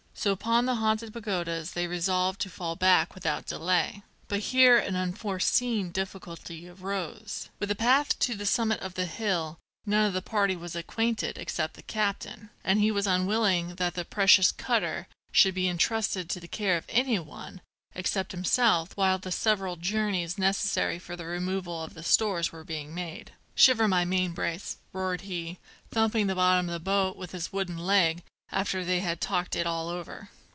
So 0.13 0.31
upon 0.33 0.67
the 0.67 0.75
Haunted 0.75 1.13
Pagodas 1.13 1.71
they 1.71 1.87
resolved 1.87 2.39
to 2.41 2.49
fall 2.49 2.75
back 2.75 3.15
without 3.15 3.47
delay. 3.47 4.03
But 4.27 4.41
here 4.51 4.77
an 4.77 4.95
unforeseen 4.95 5.89
difficulty 5.89 6.69
arose. 6.69 7.49
With 7.57 7.69
the 7.69 7.75
path 7.75 8.19
to 8.19 8.35
the 8.35 8.45
summit 8.45 8.81
of 8.81 8.93
the 8.93 9.07
hill 9.07 9.57
none 9.83 10.05
of 10.05 10.13
the 10.13 10.21
party 10.21 10.55
was 10.55 10.75
acquainted 10.75 11.39
except 11.39 11.73
the 11.73 11.81
captain, 11.81 12.51
and 12.63 12.79
he 12.79 12.91
was 12.91 13.07
unwilling 13.07 13.75
that 13.77 13.95
the 13.95 14.05
precious 14.05 14.51
cutter 14.51 15.07
should 15.31 15.55
be 15.55 15.67
entrusted 15.67 16.29
to 16.29 16.39
the 16.39 16.47
care 16.47 16.77
of 16.77 16.85
any 16.89 17.17
one 17.17 17.59
except 17.95 18.31
himself 18.31 18.95
while 18.95 19.17
the 19.17 19.31
several 19.31 19.75
journeys 19.75 20.37
necessary 20.37 20.99
for 20.99 21.15
the 21.15 21.25
removal 21.25 21.81
of 21.81 21.95
the 21.95 22.03
stores 22.03 22.51
were 22.51 22.63
being 22.65 22.93
made. 22.93 23.31
"Shiver 23.55 23.87
my 23.87 24.05
main 24.05 24.33
brace!" 24.33 24.77
roared 24.93 25.21
he, 25.21 25.57
thumping 25.89 26.27
the 26.27 26.35
bottom 26.35 26.69
of 26.69 26.73
the 26.73 26.79
boat 26.79 27.17
with 27.17 27.31
his 27.31 27.51
wooden 27.51 27.79
leg 27.79 28.21
after 28.53 28.83
they 28.83 28.99
had 28.99 29.21
talked 29.21 29.55
it 29.55 29.65
all 29.65 29.87
over. 29.87 30.27